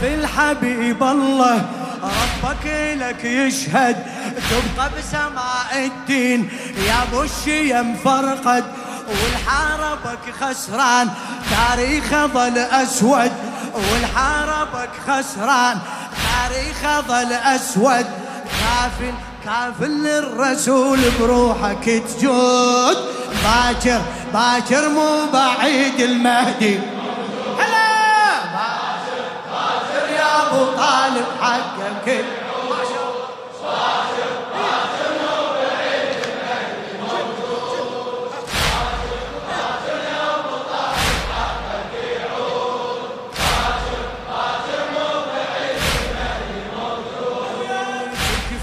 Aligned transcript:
كافل 0.00 0.26
حبيب 0.26 1.02
الله. 1.02 1.64
ربك 2.02 2.66
لك 2.96 3.24
يشهد 3.24 3.96
تبقى 4.50 4.90
بسماء 4.98 5.86
الدين. 5.86 6.48
يا 6.86 7.02
ابو 7.02 7.22
الشيم 7.22 7.96
فرقد 8.04 8.64
والحاربك 9.08 10.34
خسران. 10.40 11.10
تاريخه 11.50 12.26
ظل 12.26 12.58
أسود 12.58 13.32
والحاربك 13.74 14.90
خسران. 15.08 15.78
تاريخه 16.24 17.00
ظل 17.00 17.32
أسود 17.32 18.06
كافل 18.60 19.14
كافل 19.44 19.90
للرسول 19.90 20.98
بروحك 21.20 21.84
تجود 21.84 22.96
باكر 23.44 24.00
باكر 24.34 24.88
مو 24.88 25.26
بعيد 25.32 26.00
المهدي 26.00 26.78
هلا 27.58 27.84
باكر 28.54 29.24
باكر 29.50 30.12
يا 30.12 30.43
ابو 30.54 30.64
طالب 30.76 31.24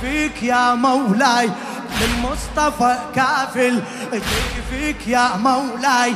فيك 0.00 0.42
يا 0.42 0.74
مولاي 0.74 1.50
للمصطفى 2.00 2.96
كافل. 3.14 3.82
فيك 4.70 5.08
يا 5.08 5.36
مولاي. 5.36 6.14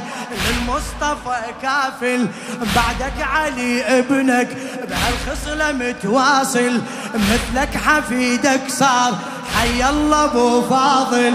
للمصطفى 0.49 1.41
كافل. 1.63 2.29
بعدك 2.77 3.23
علي 3.23 3.83
ابنك 3.99 4.49
بهالخصلة 4.89 5.73
متواصل. 5.73 6.81
مثلك 7.15 7.77
حفيدك 7.77 8.61
صار. 8.69 9.19
حي 9.57 9.91
الله 9.91 10.25
أبو 10.25 10.63
فاضل. 10.63 11.35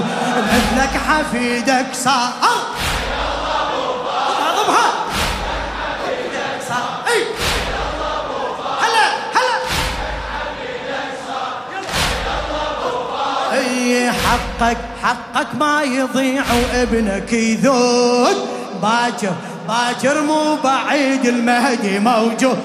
مثلك 0.54 1.02
حفيدك 1.08 1.88
صار. 1.94 2.34
حقك 14.28 14.78
حقك 15.04 15.56
ما 15.60 15.84
يضيع 15.84 16.44
وابنك 16.54 17.34
يذود 17.34 18.36
باكر 18.82 19.34
باكر 19.68 20.22
مو 20.22 20.56
بعيد 20.64 21.26
المهدي 21.26 22.00
موجود. 22.00 22.58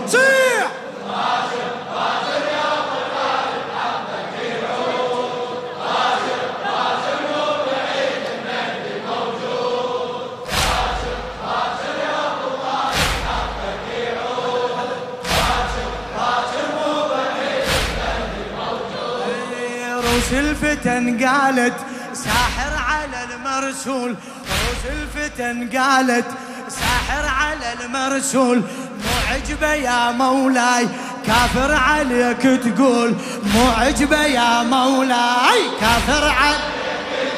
الفتن 20.33 21.27
قالت 21.27 21.75
ساحر 22.15 22.73
على 22.89 23.35
المرسول. 23.35 24.11
روس 24.11 24.93
الفتن 24.93 25.79
قالت 25.79 26.27
ساحر 26.69 27.27
على 27.27 27.75
المرسول. 27.85 28.59
مو 28.59 29.33
عجبه 29.33 29.73
يا 29.73 30.11
مولاي 30.11 30.89
كافر 31.27 31.75
عليك 31.75 32.43
تقول. 32.43 33.15
مو 33.55 33.71
عجبه 33.79 34.23
يا 34.23 34.63
مولاي 34.63 35.61
كافر 35.81 36.25
عليك 36.29 36.61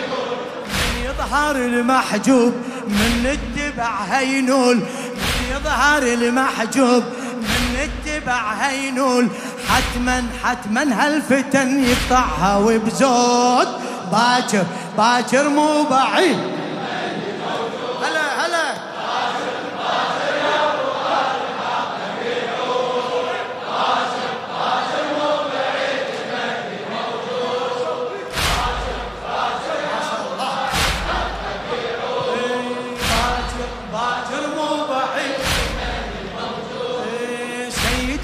تقول. 0.09 0.37
من 0.67 1.11
يظهر 1.11 1.57
المحجوب 1.57 2.55
من 2.89 3.37
اتبع 3.37 4.01
هينول. 4.11 4.77
من 4.77 5.57
يظهر 5.57 6.03
المحجوب 6.03 7.05
من 7.41 7.89
اتبع 7.89 8.53
هينول. 8.53 9.29
حتما 9.69 10.25
حتما 10.45 10.83
هالفتن 11.05 11.85
يقطعها 11.85 12.57
وبزود 12.59 13.69
باكر 14.13 14.65
باكر 14.99 15.49
مو 15.49 15.83
بعيد. 15.91 16.54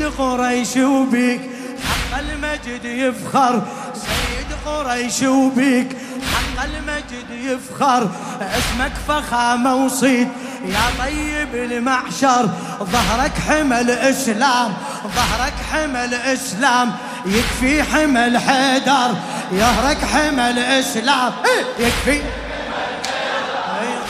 سيد 0.00 0.12
قريش 0.18 0.76
وبيك 0.76 1.40
حق 1.84 2.18
المجد 2.18 2.84
يفخر. 2.84 3.62
سيد 3.94 4.56
قريش 4.66 5.22
وبيك 5.22 5.96
حق 6.32 6.64
المجد 6.64 7.30
يفخر. 7.30 8.10
اسمك 8.40 8.92
فخامة 9.08 9.74
وصيد 9.74 10.28
يا 10.64 11.04
طيب 11.04 11.54
المعشر. 11.54 12.48
ظهرك 12.82 13.32
حمل 13.48 13.90
إسلام 13.90 14.74
ظهرك 15.02 15.54
حمل 15.72 16.14
إسلام. 16.14 16.92
يكفي 17.26 17.82
حمل 17.82 18.38
حيدر 18.38 19.14
يهرك 19.52 20.04
حمل 20.04 20.58
إسلام. 20.58 21.32
إيه، 21.44 21.86
يكفي. 21.86 22.10
إيه، 22.10 22.22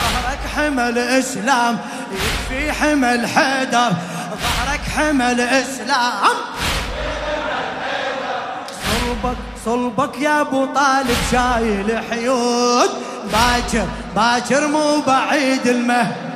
ظهرك 0.01 0.41
حمل 0.57 0.99
إسلام 0.99 1.79
يكفي 2.13 2.73
حمل 2.73 3.27
حيدر. 3.27 3.93
ظهرك 4.31 4.81
حمل 4.97 5.41
إسلام. 5.41 6.37
صلبك 8.85 9.37
صلبك 9.65 10.21
يا 10.21 10.41
أبو 10.41 10.65
طالب 10.65 11.17
شايل 11.33 12.01
حيود. 12.11 12.91
باكر 13.33 13.87
باكر 14.17 14.67
مو 14.67 15.01
بعيد 15.07 15.67
المهد. 15.67 16.30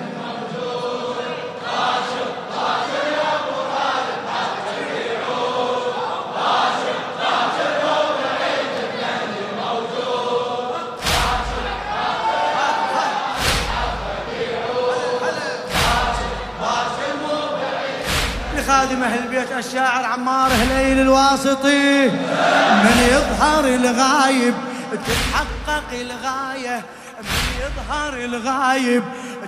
خادم 18.85 19.03
أهل 19.03 19.19
البيت 19.19 19.53
الشاعر 19.53 20.05
عمار 20.05 20.51
هليل 20.53 21.01
الواسطي. 21.01 22.09
من 22.85 23.09
يظهر 23.13 23.65
الغايب 23.65 24.55
تتحقق 24.91 25.85
الغاية. 25.93 26.83
من 27.23 27.65
يظهر 27.65 28.15
الغايب 28.15 29.05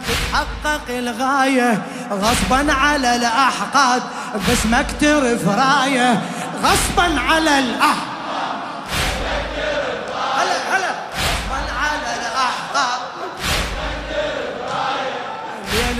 تتحقق 0.06 0.88
الغاية. 0.88 1.82
غصبا 2.10 2.72
على 2.72 3.16
الأحقاد 3.16 4.02
باسمك 4.48 4.86
ترف 5.00 5.48
رايه 5.48 6.20
غصبا 6.62 7.20
على 7.20 7.58
الأحقاد 7.58 8.16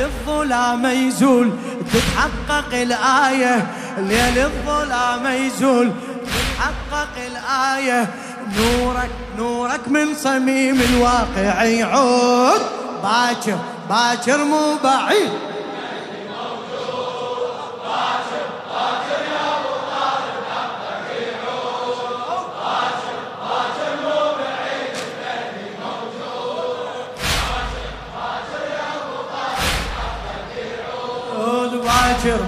الظلام 0.00 0.86
يزول 0.86 1.52
تتحقق 1.96 2.74
الآية 2.74 3.66
ليل 3.98 4.38
الظلام 4.38 5.26
يزول. 5.26 5.92
تتحقق 6.26 7.08
الآية 7.26 8.08
نورك 8.58 9.10
نورك 9.38 9.88
من 9.88 10.14
صميم 10.14 10.80
الواقع 10.80 11.64
يعود. 11.64 12.60
باكر 13.02 13.58
باكر 13.90 14.44
مو 14.44 14.76
بعيد. 14.84 15.30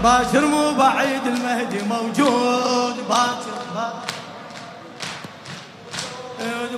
باكر 0.03 0.47
مو 0.47 0.71
بعيد 0.71 1.27
المهدي 1.27 1.83
موجود. 1.83 2.95
باكر 3.09 3.59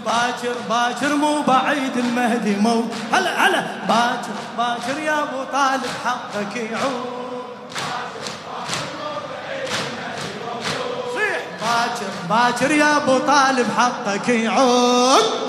باكر 0.06 0.54
باكر 0.70 1.14
مو 1.14 1.42
بعيد 1.42 1.96
المهدي 1.96 2.56
موجود. 2.56 2.90
هلا 3.12 3.46
هلا. 3.46 3.64
باكر 3.88 4.36
باكر 4.58 4.98
يا 4.98 5.22
ابو 5.22 5.44
طالب 5.52 5.90
حقك 6.04 6.56
يعود. 6.56 7.20
باكر 11.60 12.10
باكر 12.30 12.70
يا 12.70 12.96
ابو 12.96 13.18
طالب 13.18 13.66
حقك 13.78 14.28
يعود. 14.28 15.39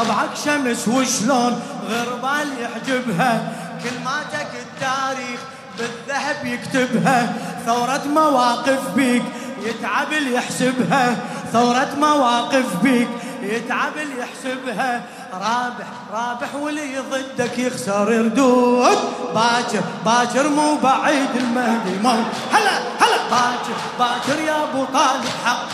طبعك 0.00 0.30
شمس 0.44 0.88
وشلون 0.88 1.62
غربال 1.90 2.48
يحجبها؟ 2.60 3.52
كلماتك 3.84 4.48
التاريخ 4.54 5.40
بالذهب 5.78 6.46
يكتبها. 6.46 7.34
ثورة 7.66 8.02
مواقف 8.06 8.94
بيك 8.94 9.22
يتعب 9.62 10.12
اللي 10.12 10.34
يحسبها. 10.34 11.16
ثورة 11.52 11.88
مواقف 11.98 12.82
بيك 12.82 13.08
يتعب 13.42 13.92
اللي 13.96 14.14
يحسبها. 14.18 15.02
رابح 15.32 15.86
رابح 16.12 16.54
واللي 16.54 16.98
ضدك 16.98 17.58
يخسر 17.58 18.12
يردود. 18.12 18.98
باكر 19.34 19.82
باكر 20.04 20.48
مو 20.48 20.76
بعيد 20.76 21.36
المهدي 21.36 21.98
مو 22.02 22.24
هلا 22.52 22.78
هلا. 23.00 23.18
باكر 23.30 23.76
باكر 23.98 24.40
يا 24.40 24.64
أبو 24.64 24.84
طالب 24.84 25.24
حق. 25.44 25.66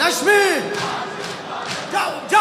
نشمي. 0.00 0.72
جو 1.92 2.10
جو 2.30 2.38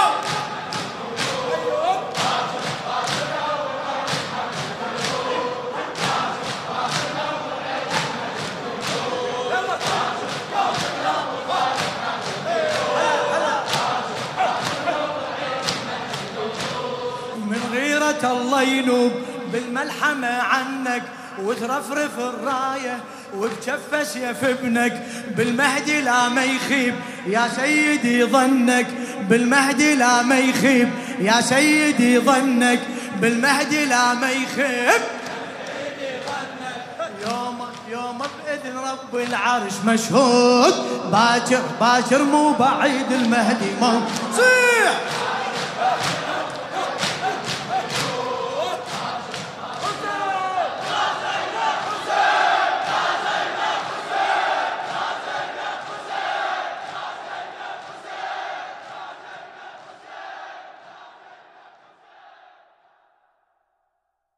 غيرة 18.23 18.41
الله 18.41 18.61
ينوب 18.61 19.11
بالملحمة 19.53 20.27
عنك 20.27 21.03
وترفرف 21.43 22.19
الراية 22.19 22.99
وبجفة 23.37 24.03
سيف 24.03 24.43
ابنك. 24.43 25.03
بالمهدي 25.37 26.01
لا 26.01 26.29
ما 26.29 26.43
يخيب 26.43 26.95
يا 27.27 27.47
سيدي 27.55 28.23
ظنك. 28.23 28.87
بالمهدي 29.29 29.95
لا 29.95 30.21
ما 30.21 30.39
يخيب 30.39 30.89
يا 31.19 31.41
سيدي 31.41 32.19
ظنك. 32.19 32.79
بالمهدي 33.21 33.85
لا 33.85 34.13
ما 34.13 34.29
يخيب. 34.31 35.01
يوم 37.27 37.59
يوم 37.91 38.17
بإذن 38.17 38.77
رب 38.77 39.15
العرش 39.15 39.73
مشهود 39.85 40.73
باكر 41.11 41.61
باكر 41.81 42.23
مو 42.23 42.53
بعيد 42.53 43.11
المهدي 43.11 43.71
مو 43.81 44.01
صيح 44.35 44.60